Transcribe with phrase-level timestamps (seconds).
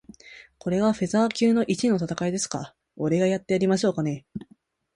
[0.57, 2.73] これがフェザー級一位の戦いですか？
[2.95, 4.25] 俺がやってやりましょうかね。